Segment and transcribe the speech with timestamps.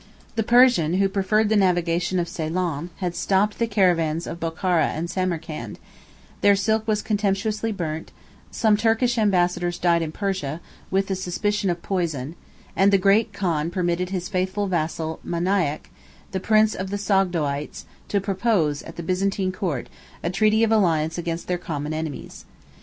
[0.35, 5.07] The Persian, who preferred the navigation of Ceylon, had stopped the caravans of Bochara and
[5.11, 5.77] Samarcand:
[6.41, 8.11] their silk was contemptuously burnt:
[8.49, 10.59] some Turkish ambassadors died in Persia,
[10.89, 12.35] with a suspicion of poison;
[12.75, 15.91] and the great khan permitted his faithful vassal Maniach,
[16.31, 19.87] the prince of the Sogdoites, to propose, at the Byzantine court,
[20.23, 22.45] a treaty of alliance against their common enemies.